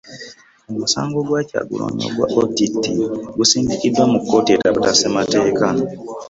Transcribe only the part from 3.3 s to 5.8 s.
gusindikiddwa mu kkooti etaputa ssemateeka